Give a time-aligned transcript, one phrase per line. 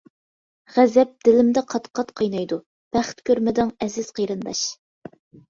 [0.77, 2.59] غەزەپ دىلىمدا قات-قات قاينايدۇ،
[2.99, 4.65] بەخت كۆرمىدىڭ ئەزىز قېرىنداش.